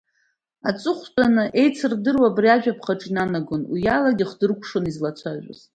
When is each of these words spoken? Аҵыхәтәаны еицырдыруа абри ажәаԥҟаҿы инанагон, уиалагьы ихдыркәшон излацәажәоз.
Аҵыхәтәаны 0.69 1.43
еицырдыруа 1.59 2.27
абри 2.31 2.47
ажәаԥҟаҿы 2.55 3.07
инанагон, 3.09 3.61
уиалагьы 3.71 4.23
ихдыркәшон 4.25 4.85
излацәажәоз. 4.87 5.61